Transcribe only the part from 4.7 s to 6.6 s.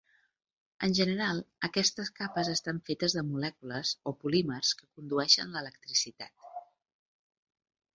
que condueixen l'electricitat.